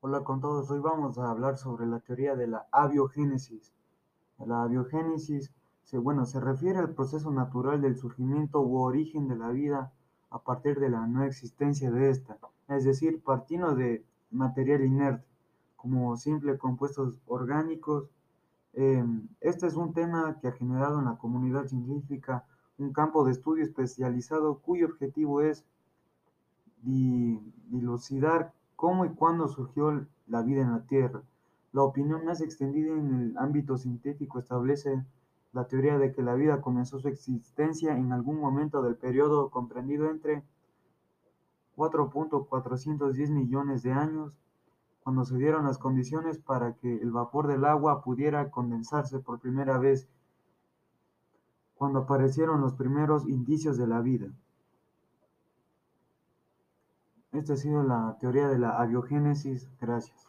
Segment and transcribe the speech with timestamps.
[0.00, 3.72] Hola con todos, hoy vamos a hablar sobre la teoría de la abiogénesis.
[4.38, 5.52] La abiogénesis
[5.82, 9.92] se, bueno, se refiere al proceso natural del surgimiento u origen de la vida
[10.30, 12.38] a partir de la no existencia de esta,
[12.68, 15.26] es decir, partiendo de material inerte,
[15.74, 18.08] como simples compuestos orgánicos.
[18.74, 19.04] Eh,
[19.40, 22.44] este es un tema que ha generado en la comunidad científica
[22.78, 25.64] un campo de estudio especializado cuyo objetivo es
[26.84, 31.20] dilucidar cómo y cuándo surgió la vida en la Tierra.
[31.72, 35.04] La opinión más extendida en el ámbito científico establece
[35.52, 40.08] la teoría de que la vida comenzó su existencia en algún momento del periodo comprendido
[40.08, 40.44] entre
[41.76, 44.38] 4.410 millones de años,
[45.02, 49.78] cuando se dieron las condiciones para que el vapor del agua pudiera condensarse por primera
[49.78, 50.06] vez,
[51.74, 54.28] cuando aparecieron los primeros indicios de la vida.
[57.32, 59.68] Esta ha sido la teoría de la abiogénesis.
[59.80, 60.28] Gracias.